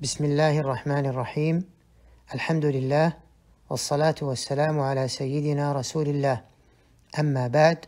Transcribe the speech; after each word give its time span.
بسم 0.00 0.24
الله 0.24 0.58
الرحمن 0.58 1.06
الرحيم 1.06 1.64
الحمد 2.34 2.64
لله 2.64 3.12
والصلاة 3.70 4.14
والسلام 4.22 4.80
على 4.80 5.08
سيدنا 5.08 5.72
رسول 5.72 6.08
الله 6.08 6.44
أما 7.18 7.48
بعد 7.48 7.84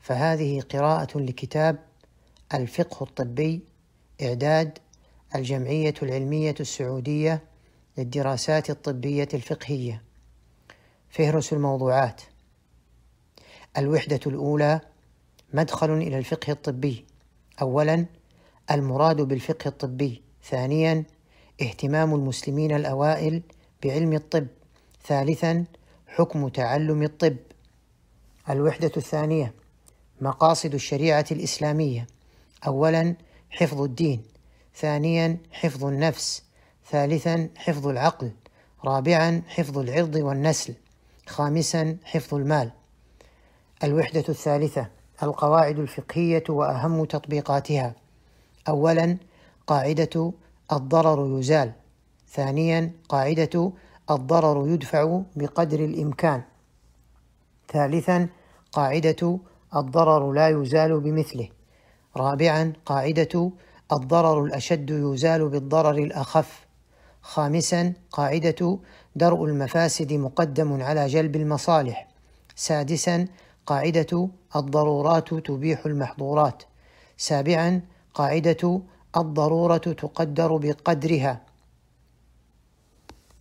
فهذه 0.00 0.60
قراءة 0.60 1.18
لكتاب 1.18 1.78
الفقه 2.54 3.04
الطبي 3.04 3.60
إعداد 4.22 4.78
الجمعية 5.34 5.94
العلمية 6.02 6.54
السعودية 6.60 7.42
للدراسات 7.98 8.70
الطبية 8.70 9.28
الفقهية 9.34 10.02
فهرس 11.10 11.52
الموضوعات 11.52 12.22
الوحدة 13.78 14.20
الأولى 14.26 14.80
مدخل 15.54 15.90
إلى 15.90 16.18
الفقه 16.18 16.52
الطبي 16.52 17.04
أولا 17.62 18.06
المراد 18.70 19.20
بالفقه 19.20 19.68
الطبي 19.68 20.22
ثانيا 20.44 21.04
اهتمام 21.62 22.14
المسلمين 22.14 22.72
الأوائل 22.72 23.42
بعلم 23.84 24.12
الطب. 24.12 24.46
ثالثا 25.06 25.64
حكم 26.06 26.48
تعلم 26.48 27.02
الطب. 27.02 27.36
الوحدة 28.50 28.92
الثانية 28.96 29.54
مقاصد 30.20 30.74
الشريعة 30.74 31.24
الإسلامية. 31.30 32.06
أولا 32.66 33.14
حفظ 33.50 33.80
الدين. 33.80 34.22
ثانيا 34.74 35.36
حفظ 35.52 35.84
النفس. 35.84 36.42
ثالثا 36.90 37.48
حفظ 37.56 37.86
العقل. 37.88 38.30
رابعا 38.84 39.42
حفظ 39.48 39.78
العرض 39.78 40.14
والنسل. 40.14 40.74
خامسا 41.26 41.96
حفظ 42.04 42.34
المال. 42.34 42.70
الوحدة 43.84 44.24
الثالثة 44.28 44.88
القواعد 45.22 45.78
الفقهية 45.78 46.44
وأهم 46.48 47.04
تطبيقاتها. 47.04 47.94
أولا 48.68 49.16
قاعدة 49.66 50.32
الضرر 50.72 51.38
يزال. 51.38 51.72
ثانيا 52.28 52.92
قاعدة 53.08 53.72
الضرر 54.10 54.68
يدفع 54.68 55.20
بقدر 55.36 55.84
الإمكان. 55.84 56.42
ثالثا 57.72 58.28
قاعدة 58.72 59.38
الضرر 59.76 60.32
لا 60.32 60.48
يزال 60.48 61.00
بمثله. 61.00 61.48
رابعا 62.16 62.72
قاعدة 62.86 63.50
الضرر 63.92 64.44
الأشد 64.44 64.90
يزال 64.90 65.48
بالضرر 65.48 65.98
الأخف. 65.98 66.66
خامسا 67.22 67.92
قاعدة 68.10 68.78
درء 69.16 69.44
المفاسد 69.44 70.12
مقدم 70.12 70.82
على 70.82 71.06
جلب 71.06 71.36
المصالح. 71.36 72.08
سادسا 72.56 73.26
قاعدة 73.66 74.28
الضرورات 74.56 75.34
تبيح 75.34 75.86
المحظورات. 75.86 76.62
سابعا 77.16 77.80
قاعدة 78.14 78.80
الضرورة 79.16 79.76
تقدر 79.76 80.56
بقدرها. 80.56 81.40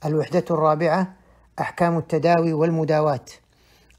الوحدة 0.06 0.46
الرابعة 0.52 1.14
أحكام 1.60 1.98
التداوي 1.98 2.54
والمداواة. 2.54 3.26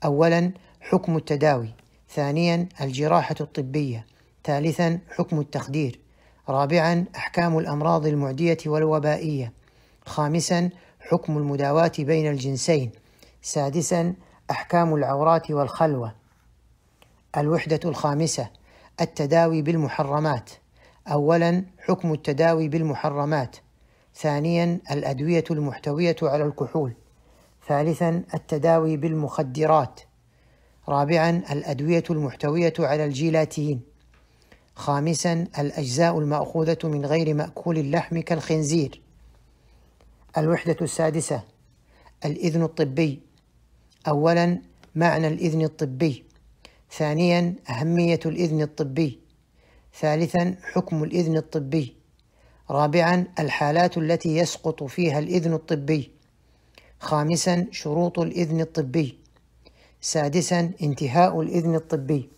أولا 0.04 0.52
حكم 0.80 1.16
التداوي. 1.16 1.70
ثانيا 2.10 2.68
الجراحة 2.80 3.34
الطبية. 3.40 4.06
ثالثا 4.44 4.98
حكم 5.16 5.40
التخدير. 5.40 6.00
رابعا 6.48 7.04
أحكام 7.16 7.58
الأمراض 7.58 8.06
المعدية 8.06 8.58
والوبائية. 8.66 9.52
خامسا 10.06 10.70
حكم 11.00 11.38
المداواة 11.38 11.92
بين 11.98 12.30
الجنسين. 12.30 12.90
سادسا 13.42 14.14
أحكام 14.50 14.94
العورات 14.94 15.50
والخلوة. 15.50 16.14
الوحدة 17.36 17.80
الخامسة 17.84 18.48
التداوي 19.00 19.62
بالمحرمات. 19.62 20.50
أولا 21.08 21.64
حكم 21.78 22.12
التداوي 22.12 22.68
بالمحرمات 22.68 23.56
ثانيا 24.14 24.80
الأدوية 24.90 25.44
المحتوية 25.50 26.16
على 26.22 26.44
الكحول 26.44 26.92
ثالثا 27.68 28.22
التداوي 28.34 28.96
بالمخدرات 28.96 30.00
رابعا 30.88 31.42
الأدوية 31.50 32.04
المحتوية 32.10 32.72
على 32.78 33.04
الجيلاتين 33.04 33.80
خامسا 34.76 35.46
الأجزاء 35.58 36.18
المأخوذة 36.18 36.78
من 36.84 37.06
غير 37.06 37.34
مأكول 37.34 37.78
اللحم 37.78 38.20
كالخنزير. 38.20 39.00
الوحدة 40.38 40.76
السادسة 40.82 41.42
الإذن 42.24 42.62
الطبي 42.62 43.20
أولا 44.08 44.58
معنى 44.94 45.26
الإذن 45.28 45.62
الطبي 45.64 46.24
ثانيا 46.90 47.54
أهمية 47.70 48.20
الإذن 48.26 48.62
الطبي. 48.62 49.25
ثالثا 50.00 50.56
حكم 50.62 51.04
الإذن 51.04 51.36
الطبي. 51.36 51.96
رابعا 52.70 53.26
الحالات 53.38 53.98
التي 53.98 54.36
يسقط 54.36 54.84
فيها 54.84 55.18
الإذن 55.18 55.54
الطبي. 55.54 56.12
خامسا 57.00 57.66
شروط 57.70 58.18
الإذن 58.18 58.60
الطبي. 58.60 59.18
سادسا 60.00 60.72
انتهاء 60.82 61.40
الإذن 61.40 61.74
الطبي. 61.74 62.30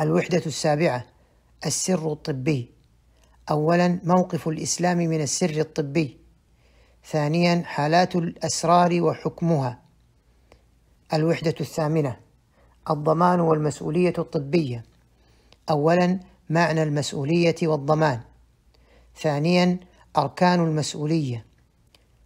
الوحدة 0.00 0.42
السابعة 0.46 1.04
السر 1.66 2.12
الطبي. 2.12 2.70
أولا 3.50 4.00
موقف 4.04 4.48
الإسلام 4.48 4.98
من 4.98 5.20
السر 5.20 5.60
الطبي. 5.60 6.16
ثانيا 7.04 7.62
حالات 7.66 8.16
الأسرار 8.16 9.02
وحكمها. 9.02 9.82
الوحدة 11.14 11.54
الثامنة 11.60 12.16
الضمان 12.90 13.40
والمسؤولية 13.40 14.14
الطبية. 14.18 14.89
اولا 15.70 16.20
معنى 16.50 16.82
المسؤولية 16.82 17.56
والضمان. 17.62 18.20
ثانيا 19.16 19.78
أركان 20.16 20.60
المسؤولية. 20.60 21.46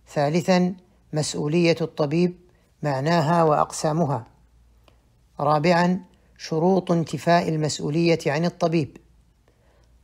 ثالثا 0.08 0.74
مسؤولية 1.12 1.76
الطبيب 1.80 2.36
معناها 2.82 3.42
وأقسامها. 3.42 4.26
رابعا 5.40 6.00
شروط 6.38 6.92
انتفاء 6.92 7.48
المسؤولية 7.48 8.18
عن 8.26 8.44
الطبيب. 8.44 8.96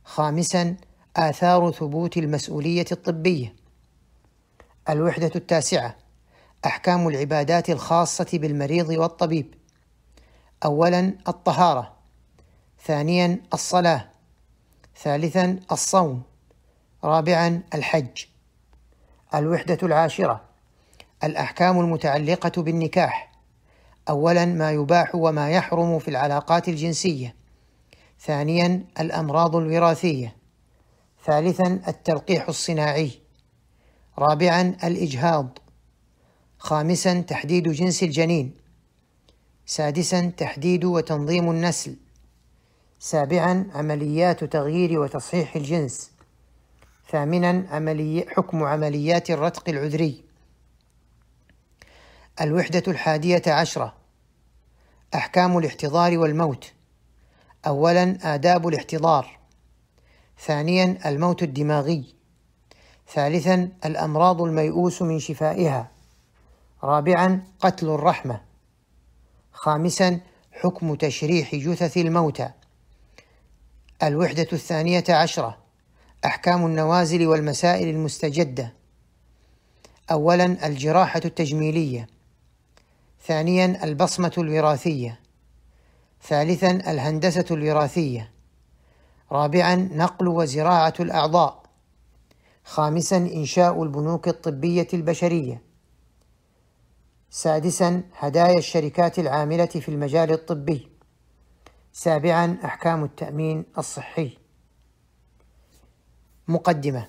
خامسا 0.03 0.75
آثار 1.15 1.71
ثبوت 1.71 2.17
المسؤولية 2.17 2.85
الطبية. 2.91 3.55
الوحدة 4.89 5.31
التاسعة 5.35 5.95
أحكام 6.65 7.07
العبادات 7.07 7.69
الخاصة 7.69 8.27
بالمريض 8.33 8.89
والطبيب. 8.89 9.53
اولا 10.65 11.13
الطهارة. 11.27 12.00
ثانيا 12.85 13.39
الصلاة 13.53 14.07
ثالثا 14.97 15.59
الصوم 15.71 16.21
رابعا 17.03 17.61
الحج. 17.73 18.25
الوحدة 19.35 19.77
العاشرة 19.83 20.41
الأحكام 21.23 21.79
المتعلقة 21.79 22.61
بالنكاح. 22.61 23.31
أولا 24.09 24.45
ما 24.45 24.71
يباح 24.71 25.15
وما 25.15 25.51
يحرم 25.51 25.99
في 25.99 26.07
العلاقات 26.07 26.69
الجنسية. 26.69 27.35
ثانيا 28.19 28.83
الأمراض 28.99 29.55
الوراثية. 29.55 30.35
ثالثا 31.25 31.81
التلقيح 31.87 32.47
الصناعي. 32.47 33.11
رابعا 34.19 34.77
الإجهاض. 34.83 35.57
خامسا 36.59 37.21
تحديد 37.21 37.69
جنس 37.69 38.03
الجنين. 38.03 38.53
سادسا 39.65 40.31
تحديد 40.37 40.85
وتنظيم 40.85 41.51
النسل. 41.51 41.95
سابعا 43.03 43.67
عمليات 43.75 44.43
تغيير 44.43 44.99
وتصحيح 44.99 45.55
الجنس. 45.55 46.11
ثامنا 47.11 47.67
عملي 47.71 48.25
حكم 48.29 48.63
عمليات 48.63 49.29
الرتق 49.29 49.69
العذري. 49.69 50.23
الوحدة 52.41 52.83
الحادية 52.87 53.41
عشرة. 53.47 53.93
أحكام 55.15 55.57
الاحتضار 55.57 56.17
والموت. 56.17 56.73
أولا 57.67 58.17
آداب 58.35 58.67
الاحتضار. 58.67 59.39
ثانيا 60.39 60.97
الموت 61.05 61.43
الدماغي. 61.43 62.15
ثالثا 63.13 63.69
الأمراض 63.85 64.41
الميؤوس 64.41 65.01
من 65.01 65.19
شفائها. 65.19 65.91
رابعا 66.83 67.43
قتل 67.59 67.89
الرحمة. 67.89 68.41
خامسا 69.51 70.19
حكم 70.51 70.95
تشريح 70.95 71.55
جثث 71.55 71.97
الموتى. 71.97 72.49
الوحدة 74.03 74.47
الثانية 74.53 75.03
عشرة 75.09 75.57
أحكام 76.25 76.65
النوازل 76.65 77.27
والمسائل 77.27 77.87
المستجدة. 77.87 78.73
أولا 80.11 80.67
الجراحة 80.67 81.21
التجميلية. 81.25 82.07
ثانيا 83.25 83.83
البصمة 83.83 84.31
الوراثية. 84.37 85.19
ثالثا 86.23 86.71
الهندسة 86.71 87.45
الوراثية. 87.51 88.31
رابعا 89.31 89.75
نقل 89.75 90.27
وزراعة 90.27 90.93
الأعضاء. 90.99 91.63
خامسا 92.63 93.17
إنشاء 93.17 93.83
البنوك 93.83 94.27
الطبية 94.27 94.87
البشرية. 94.93 95.61
سادسا 97.29 98.03
هدايا 98.17 98.57
الشركات 98.57 99.19
العاملة 99.19 99.65
في 99.65 99.89
المجال 99.89 100.31
الطبي. 100.31 100.90
سابعا 101.93 102.57
أحكام 102.65 103.03
التأمين 103.03 103.65
الصحي. 103.77 104.37
مقدمة. 106.47 107.07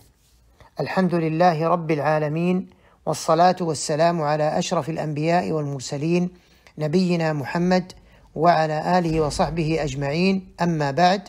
الحمد 0.80 1.14
لله 1.14 1.68
رب 1.68 1.90
العالمين 1.90 2.70
والصلاة 3.06 3.56
والسلام 3.60 4.22
على 4.22 4.58
أشرف 4.58 4.88
الأنبياء 4.90 5.50
والمرسلين 5.50 6.30
نبينا 6.78 7.32
محمد 7.32 7.92
وعلى 8.34 8.98
آله 8.98 9.20
وصحبه 9.20 9.82
أجمعين. 9.82 10.54
أما 10.62 10.90
بعد 10.90 11.28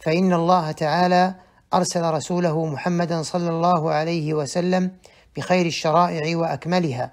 فإن 0.00 0.32
الله 0.32 0.72
تعالى 0.72 1.34
أرسل 1.74 2.02
رسوله 2.10 2.66
محمدا 2.66 3.22
صلى 3.22 3.50
الله 3.50 3.90
عليه 3.90 4.34
وسلم 4.34 4.90
بخير 5.36 5.66
الشرائع 5.66 6.36
وأكملها 6.36 7.12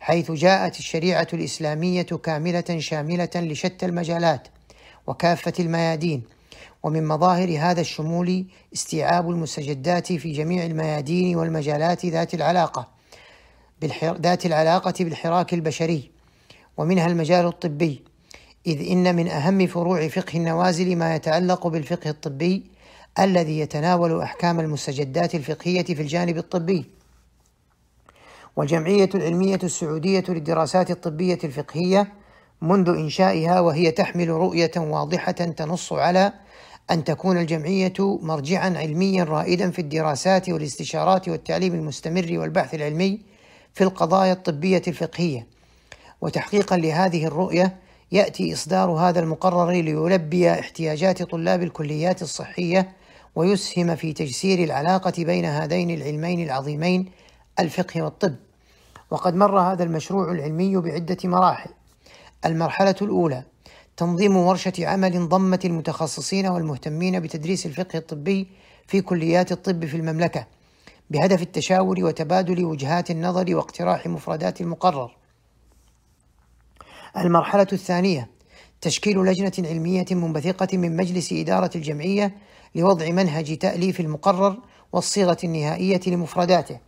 حيث 0.00 0.30
جاءت 0.30 0.78
الشريعة 0.78 1.28
الإسلامية 1.32 2.02
كاملة 2.02 2.78
شاملة 2.78 3.30
لشتى 3.36 3.86
المجالات. 3.86 4.48
وكافة 5.10 5.52
الميادين. 5.60 6.22
ومن 6.82 7.08
مظاهر 7.08 7.58
هذا 7.58 7.80
الشمول 7.80 8.44
استيعاب 8.74 9.30
المستجدات 9.30 10.12
في 10.12 10.32
جميع 10.32 10.64
الميادين 10.66 11.36
والمجالات 11.36 12.06
ذات 12.06 12.34
العلاقة 12.34 12.88
ذات 14.04 14.46
العلاقة 14.46 14.94
بالحراك 15.00 15.54
البشري. 15.54 16.10
ومنها 16.76 17.06
المجال 17.06 17.46
الطبي 17.46 18.02
إذ 18.66 18.90
إن 18.90 19.16
من 19.16 19.28
أهم 19.28 19.66
فروع 19.66 20.08
فقه 20.08 20.36
النوازل 20.36 20.96
ما 20.96 21.14
يتعلق 21.14 21.66
بالفقه 21.66 22.10
الطبي 22.10 22.62
الذي 23.18 23.58
يتناول 23.58 24.20
أحكام 24.22 24.60
المستجدات 24.60 25.34
الفقهية 25.34 25.84
في 25.84 26.02
الجانب 26.02 26.38
الطبي. 26.38 26.84
والجمعية 28.56 29.10
العلمية 29.14 29.58
السعودية 29.62 30.24
للدراسات 30.28 30.90
الطبية 30.90 31.38
الفقهية 31.44 32.12
منذ 32.62 32.88
إنشائها 32.88 33.60
وهي 33.60 33.90
تحمل 33.90 34.28
رؤية 34.28 34.70
واضحة 34.76 35.32
تنص 35.32 35.92
على 35.92 36.32
أن 36.90 37.04
تكون 37.04 37.38
الجمعية 37.38 37.92
مرجعا 37.98 38.78
علميا 38.78 39.24
رائدا 39.24 39.70
في 39.70 39.78
الدراسات 39.78 40.48
والاستشارات 40.48 41.28
والتعليم 41.28 41.74
المستمر 41.74 42.38
والبحث 42.38 42.74
العلمي 42.74 43.20
في 43.74 43.84
القضايا 43.84 44.32
الطبية 44.32 44.82
الفقهية. 44.88 45.46
وتحقيقا 46.20 46.76
لهذه 46.76 47.26
الرؤية 47.26 47.76
يأتي 48.12 48.52
إصدار 48.52 48.90
هذا 48.90 49.20
المقرر 49.20 49.70
ليلبي 49.70 50.50
احتياجات 50.50 51.22
طلاب 51.22 51.62
الكليات 51.62 52.22
الصحية 52.22 52.92
ويسهم 53.34 53.96
في 53.96 54.12
تجسير 54.12 54.64
العلاقة 54.64 55.12
بين 55.18 55.44
هذين 55.44 55.90
العلمين 55.90 56.42
العظيمين 56.42 57.10
الفقه 57.60 58.02
والطب. 58.02 58.34
وقد 59.10 59.34
مر 59.34 59.60
هذا 59.60 59.84
المشروع 59.84 60.32
العلمي 60.32 60.76
بعدة 60.76 61.18
مراحل. 61.24 61.70
المرحلة 62.44 62.94
الأولى 63.02 63.44
تنظيم 63.96 64.36
ورشة 64.36 64.72
عمل 64.80 65.28
ضمت 65.28 65.64
المتخصصين 65.64 66.46
والمهتمين 66.46 67.20
بتدريس 67.20 67.66
الفقه 67.66 67.98
الطبي 67.98 68.48
في 68.86 69.00
كليات 69.00 69.52
الطب 69.52 69.84
في 69.86 69.96
المملكة 69.96 70.46
بهدف 71.10 71.42
التشاور 71.42 72.04
وتبادل 72.04 72.64
وجهات 72.64 73.10
النظر 73.10 73.56
واقتراح 73.56 74.06
مفردات 74.06 74.60
المقرر. 74.60 75.16
المرحلة 77.16 77.66
الثانية 77.72 78.28
تشكيل 78.80 79.18
لجنة 79.18 79.68
علمية 79.68 80.06
منبثقة 80.10 80.76
من 80.76 80.96
مجلس 80.96 81.32
إدارة 81.32 81.70
الجمعية 81.74 82.34
لوضع 82.74 83.10
منهج 83.10 83.58
تأليف 83.58 84.00
المقرر 84.00 84.58
والصيغة 84.92 85.38
النهائية 85.44 86.00
لمفرداته. 86.06 86.78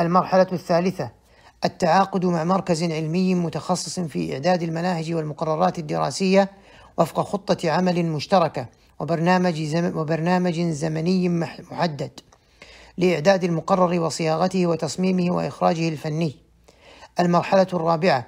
المرحلة 0.00 0.46
الثالثة 0.52 1.17
التعاقد 1.64 2.26
مع 2.26 2.44
مركز 2.44 2.82
علمي 2.82 3.34
متخصص 3.34 4.00
في 4.00 4.32
إعداد 4.32 4.62
المناهج 4.62 5.14
والمقررات 5.14 5.78
الدراسية 5.78 6.50
وفق 6.98 7.20
خطة 7.20 7.70
عمل 7.70 8.06
مشتركة 8.06 8.66
وبرنامج, 9.00 9.62
زم 9.62 9.98
وبرنامج 9.98 10.60
زمني 10.60 11.28
محدد 11.70 12.10
لإعداد 12.98 13.44
المقرر 13.44 14.00
وصياغته 14.00 14.66
وتصميمه 14.66 15.36
وإخراجه 15.36 15.88
الفني. 15.88 16.36
المرحلة 17.20 17.66
الرابعة 17.72 18.26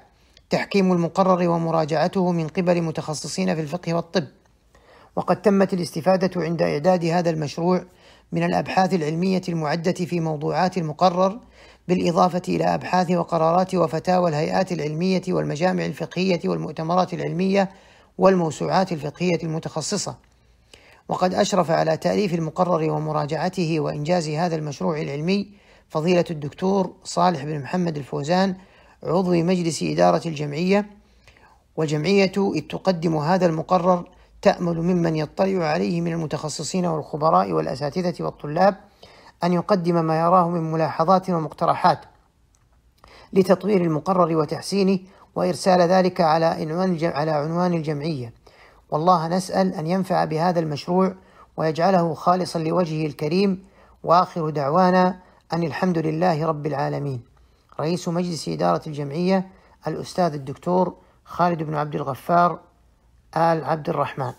تحكيم 0.49 0.91
المقرر 0.91 1.49
ومراجعته 1.49 2.31
من 2.31 2.47
قبل 2.47 2.81
متخصصين 2.81 3.55
في 3.55 3.61
الفقه 3.61 3.93
والطب. 3.93 4.27
وقد 5.15 5.41
تمت 5.41 5.73
الاستفادة 5.73 6.41
عند 6.41 6.61
إعداد 6.61 7.05
هذا 7.05 7.29
المشروع 7.29 7.83
من 8.31 8.43
الأبحاث 8.43 8.93
العلمية 8.93 9.41
المعدة 9.49 9.91
في 9.91 10.19
موضوعات 10.19 10.77
المقرر 10.77 11.39
بالإضافة 11.87 12.41
إلى 12.49 12.63
أبحاث 12.63 13.11
وقرارات 13.11 13.75
وفتاوى 13.75 14.29
الهيئات 14.29 14.71
العلمية 14.71 15.21
والمجامع 15.27 15.85
الفقهية 15.85 16.39
والمؤتمرات 16.45 17.13
العلمية 17.13 17.69
والموسوعات 18.17 18.91
الفقهية 18.91 19.39
المتخصصة. 19.43 20.15
وقد 21.09 21.33
أشرف 21.33 21.71
على 21.71 21.97
تأليف 21.97 22.33
المقرر 22.33 22.91
ومراجعته 22.91 23.79
وإنجاز 23.79 24.29
هذا 24.29 24.55
المشروع 24.55 25.01
العلمي 25.01 25.47
فضيلة 25.89 26.25
الدكتور 26.31 26.93
صالح 27.03 27.43
بن 27.43 27.59
محمد 27.59 27.97
الفوزان 27.97 28.55
عضو 29.03 29.33
مجلس 29.33 29.83
إدارة 29.83 30.27
الجمعية 30.27 30.85
والجمعية 31.75 32.31
إذ 32.55 32.61
تقدم 32.61 33.17
هذا 33.17 33.45
المقرر 33.45 34.09
تأمل 34.41 34.81
ممن 34.81 35.15
يطلع 35.15 35.65
عليه 35.65 36.01
من 36.01 36.11
المتخصصين 36.13 36.85
والخبراء 36.85 37.51
والأساتذة 37.51 38.23
والطلاب 38.23 38.75
أن 39.43 39.53
يقدم 39.53 40.05
ما 40.05 40.19
يراه 40.19 40.49
من 40.49 40.71
ملاحظات 40.71 41.29
ومقترحات 41.29 41.99
لتطوير 43.33 43.81
المقرر 43.81 44.35
وتحسينه 44.37 44.99
وإرسال 45.35 45.81
ذلك 45.81 46.21
على 46.21 46.45
عنوان 46.45 46.99
على 47.03 47.31
عنوان 47.31 47.73
الجمعية. 47.73 48.33
والله 48.89 49.27
نسأل 49.27 49.73
أن 49.73 49.87
ينفع 49.87 50.25
بهذا 50.25 50.59
المشروع 50.59 51.13
ويجعله 51.57 52.13
خالصا 52.13 52.59
لوجهه 52.59 53.05
الكريم. 53.05 53.63
وآخر 54.03 54.49
دعوانا 54.49 55.19
أن 55.53 55.63
الحمد 55.63 55.97
لله 55.97 56.45
رب 56.45 56.65
العالمين. 56.65 57.23
رئيس 57.79 58.07
مجلس 58.07 58.49
إدارة 58.49 58.81
الجمعية 58.87 59.47
الأستاذ 59.87 60.33
الدكتور 60.33 60.95
خالد 61.25 61.63
بن 61.63 61.75
عبد 61.75 61.95
الغفار 61.95 62.59
آل 63.37 63.63
عبد 63.63 63.89
الرحمن 63.89 64.33